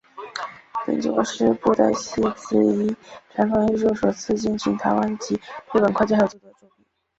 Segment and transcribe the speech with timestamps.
[0.83, 2.95] 本作是布袋戏此一
[3.29, 6.83] 传统艺术首次进行台湾及日本跨界合作的作品。